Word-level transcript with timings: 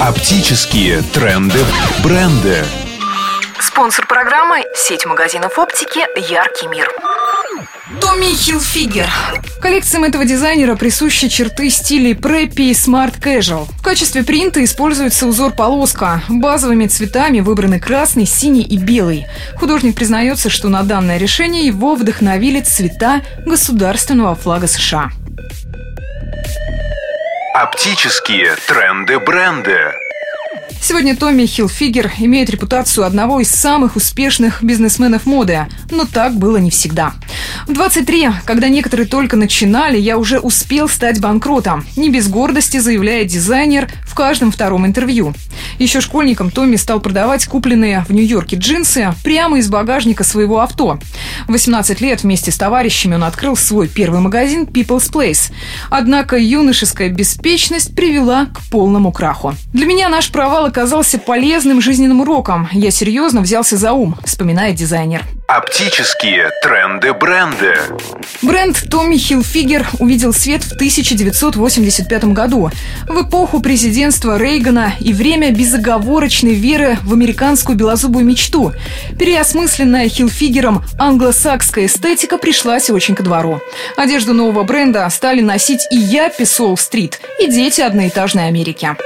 Оптические 0.00 1.02
тренды, 1.12 1.58
бренды. 2.04 2.64
Спонсор 3.60 4.06
программы– 4.06 4.62
сеть 4.76 5.04
магазинов 5.04 5.58
оптики 5.58 5.98
«Яркий 6.30 6.68
мир». 6.68 6.88
Tommy 8.00 8.26
Hilfiger. 8.26 9.08
Коллекциям 9.60 10.04
этого 10.04 10.24
дизайнера 10.24 10.76
присущи 10.76 11.28
черты 11.28 11.68
стилей 11.68 12.14
преппи 12.14 12.70
и 12.70 12.74
smart 12.74 13.16
casual. 13.16 13.66
В 13.78 13.82
качестве 13.82 14.22
принта 14.22 14.62
используется 14.62 15.26
узор 15.26 15.52
полоска. 15.52 16.22
Базовыми 16.28 16.86
цветами 16.86 17.40
выбраны 17.40 17.80
красный, 17.80 18.26
синий 18.26 18.62
и 18.62 18.76
белый. 18.76 19.26
Художник 19.56 19.96
признается, 19.96 20.48
что 20.48 20.68
на 20.68 20.84
данное 20.84 21.18
решение 21.18 21.66
его 21.66 21.96
вдохновили 21.96 22.60
цвета 22.60 23.22
государственного 23.44 24.36
флага 24.36 24.68
США. 24.68 25.10
Оптические 27.60 28.54
тренды, 28.68 29.18
бренды. 29.18 29.76
Сегодня 30.80 31.16
Томми 31.16 31.44
Хилфигер 31.44 32.12
имеет 32.18 32.50
репутацию 32.50 33.04
одного 33.04 33.40
из 33.40 33.50
самых 33.50 33.96
успешных 33.96 34.62
бизнесменов 34.62 35.26
моды, 35.26 35.66
но 35.90 36.04
так 36.04 36.34
было 36.34 36.58
не 36.58 36.70
всегда. 36.70 37.14
В 37.66 37.72
23, 37.72 38.28
когда 38.44 38.68
некоторые 38.68 39.08
только 39.08 39.36
начинали, 39.36 39.98
я 39.98 40.18
уже 40.18 40.38
успел 40.38 40.88
стать 40.88 41.20
банкротом. 41.20 41.84
Не 41.96 42.10
без 42.10 42.28
гордости 42.28 42.76
заявляет 42.76 43.26
дизайнер 43.26 43.88
в 44.04 44.14
каждом 44.14 44.52
втором 44.52 44.86
интервью. 44.86 45.34
Еще 45.78 46.00
школьником 46.00 46.50
Томми 46.50 46.76
стал 46.76 47.00
продавать 47.00 47.46
купленные 47.46 48.04
в 48.08 48.12
Нью-Йорке 48.12 48.56
джинсы 48.56 49.14
прямо 49.22 49.58
из 49.58 49.68
багажника 49.68 50.24
своего 50.24 50.60
авто. 50.60 50.98
В 51.46 51.52
18 51.52 52.00
лет 52.00 52.22
вместе 52.22 52.50
с 52.50 52.56
товарищами 52.56 53.14
он 53.14 53.24
открыл 53.24 53.56
свой 53.56 53.88
первый 53.88 54.20
магазин 54.20 54.64
People's 54.64 55.10
Place. 55.12 55.52
Однако 55.90 56.36
юношеская 56.36 57.08
беспечность 57.10 57.94
привела 57.94 58.46
к 58.46 58.60
полному 58.70 59.12
краху. 59.12 59.54
Для 59.72 59.86
меня 59.86 60.08
наш 60.08 60.30
провал 60.30 60.66
оказался 60.66 61.18
полезным 61.18 61.80
жизненным 61.80 62.20
уроком. 62.20 62.68
Я 62.72 62.90
серьезно 62.90 63.40
взялся 63.40 63.76
за 63.76 63.92
ум, 63.92 64.16
вспоминает 64.24 64.76
дизайнер. 64.76 65.24
Оптические 65.48 66.50
тренды, 66.62 67.14
бренды. 67.14 67.74
Бренд 68.42 68.84
Томми 68.90 69.16
Хилфигер 69.16 69.88
увидел 69.98 70.34
свет 70.34 70.62
в 70.62 70.74
1985 70.74 72.24
году, 72.34 72.70
в 73.06 73.26
эпоху 73.26 73.60
президентства 73.60 74.36
Рейгана 74.36 74.92
и 75.00 75.14
время 75.14 75.50
безоговорочной 75.50 76.52
веры 76.52 76.98
в 77.02 77.14
американскую 77.14 77.78
белозубую 77.78 78.26
мечту. 78.26 78.74
Переосмысленная 79.18 80.10
Хилфигером 80.10 80.84
англосакская 80.98 81.86
эстетика 81.86 82.36
пришлась 82.36 82.90
очень 82.90 83.14
ко 83.14 83.22
двору. 83.22 83.62
Одежду 83.96 84.34
нового 84.34 84.64
бренда 84.64 85.08
стали 85.08 85.40
носить 85.40 85.88
и 85.90 85.96
Яппи 85.96 86.44
Солл-стрит, 86.44 87.20
и 87.40 87.46
дети 87.46 87.80
одноэтажной 87.80 88.48
Америки. 88.48 88.98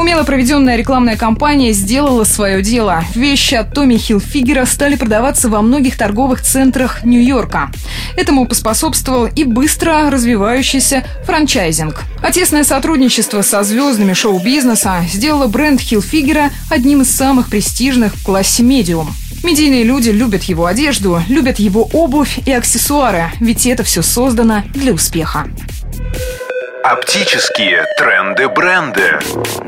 Умело 0.00 0.22
проведенная 0.22 0.76
рекламная 0.76 1.14
кампания 1.14 1.72
сделала 1.72 2.24
свое 2.24 2.62
дело. 2.62 3.04
Вещи 3.14 3.54
от 3.54 3.74
Томми 3.74 3.98
Хилфигера 3.98 4.64
стали 4.64 4.96
продаваться 4.96 5.50
во 5.50 5.60
многих 5.60 5.98
торговых 5.98 6.40
центрах 6.40 7.04
Нью-Йорка. 7.04 7.70
Этому 8.16 8.46
поспособствовал 8.46 9.26
и 9.26 9.44
быстро 9.44 10.10
развивающийся 10.10 11.04
франчайзинг. 11.26 12.00
А 12.22 12.30
тесное 12.32 12.64
сотрудничество 12.64 13.42
со 13.42 13.62
звездами 13.62 14.14
шоу-бизнеса 14.14 15.04
сделало 15.06 15.48
бренд 15.48 15.82
Хилфигера 15.82 16.48
одним 16.70 17.02
из 17.02 17.14
самых 17.14 17.50
престижных 17.50 18.14
в 18.14 18.24
классе 18.24 18.62
медиум. 18.62 19.14
Медийные 19.44 19.84
люди 19.84 20.08
любят 20.08 20.44
его 20.44 20.64
одежду, 20.64 21.22
любят 21.28 21.58
его 21.58 21.86
обувь 21.92 22.38
и 22.46 22.52
аксессуары, 22.52 23.26
ведь 23.38 23.66
это 23.66 23.82
все 23.82 24.00
создано 24.00 24.62
для 24.72 24.94
успеха. 24.94 25.46
Оптические 26.82 27.84
тренды, 27.98 28.48
бренды. 28.48 29.18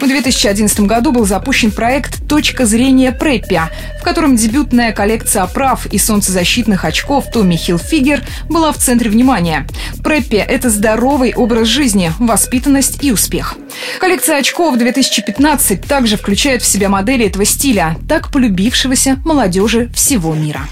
В 0.01 0.07
2011 0.07 0.81
году 0.81 1.13
был 1.13 1.27
запущен 1.27 1.71
проект 1.71 2.27
«Точка 2.27 2.65
зрения 2.65 3.13
Преппи», 3.13 3.61
в 4.01 4.03
котором 4.03 4.35
дебютная 4.35 4.93
коллекция 4.93 5.43
оправ 5.43 5.85
и 5.87 5.99
солнцезащитных 5.99 6.87
очков 6.87 7.31
Томми 7.31 7.57
Хилфигер 7.57 8.23
была 8.49 8.73
в 8.73 8.79
центре 8.79 9.11
внимания. 9.11 9.67
Преппи– 10.03 10.37
это 10.49 10.71
здоровый 10.71 11.35
образ 11.35 11.69
жизни, 11.69 12.13
воспитанность 12.19 13.05
и 13.05 13.13
успех. 13.13 13.57
Коллекция 14.01 14.39
очков 14.39 14.79
2015 14.79 15.87
также 15.87 16.17
включает 16.17 16.63
в 16.63 16.67
себя 16.67 16.89
модели 16.89 17.27
этого 17.27 17.45
стиля, 17.45 17.97
так 18.09 18.31
полюбившегося 18.31 19.21
молодежи 19.25 19.91
всего 19.95 20.33
мира. 20.33 20.63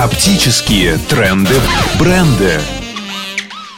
Оптические 0.00 0.96
тренды, 0.96 1.60
бренды. 1.98 2.60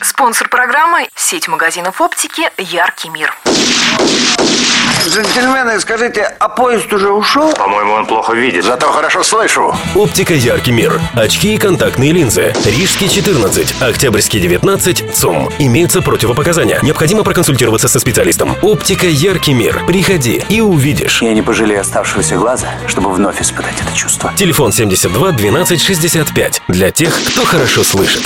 Спонсор 0.03 0.51
программы– 0.51 1.09
сеть 1.17 1.49
магазинов 1.49 2.03
оптики 2.03 2.43
«Яркий 2.59 3.09
мир». 3.09 3.35
Джентльмены, 5.09 5.81
скажите, 5.81 6.37
а 6.39 6.49
поезд 6.49 6.93
уже 6.93 7.11
ушел? 7.11 7.53
По-моему, 7.55 7.95
он 7.95 8.07
плохо 8.07 8.35
видит. 8.35 8.65
Зато 8.65 8.91
хорошо 8.93 9.23
слышу. 9.23 9.75
Оптика 9.95 10.35
«Яркий 10.35 10.73
мир». 10.73 11.01
Очки 11.15 11.55
и 11.55 11.59
контактные 11.59 12.13
линзы. 12.13 12.53
Рижский 12.65 13.09
14, 13.09 13.81
Октябрьский 13.81 14.41
19, 14.41 15.15
ЦУМ. 15.15 15.51
Имеются 15.59 16.03
противопоказания. 16.03 16.79
Необходимо 16.83 17.25
проконсультироваться 17.25 17.89
со 17.89 17.99
специалистом. 17.99 18.55
Оптика 18.63 19.07
«Яркий 19.07 19.55
мир». 19.55 19.85
Приходи 19.87 20.45
и 20.49 20.61
увидишь. 20.61 21.23
Я 21.23 21.33
не 21.33 21.43
пожалею 21.43 21.81
оставшегося 21.81 22.37
глаза, 22.37 22.69
чтобы 22.87 23.11
вновь 23.13 23.41
испытать 23.41 23.75
это 23.81 23.97
чувство. 23.97 24.33
Телефон 24.37 24.71
72 24.73 25.33
12 25.33 25.83
65. 25.83 26.63
Для 26.69 26.91
тех, 26.91 27.19
кто 27.29 27.45
хорошо 27.45 27.83
слышит. 27.85 28.23